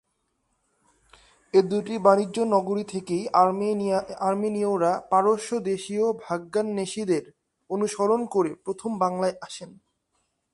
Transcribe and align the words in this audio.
এ 1.53 1.59
দুটি 1.61 1.95
বাণিজ্য-নগরী 1.97 2.83
থেকেই 2.83 3.23
আর্মেনীয়রা 4.21 4.93
পারস্যদেশীয় 5.09 6.05
ভাগ্যান্বেষীদের 6.21 7.23
অনুসরণ 7.69 8.21
করে 8.25 8.51
প্রথম 8.65 8.91
বাংলায় 8.99 9.35
আসেন। 9.41 9.69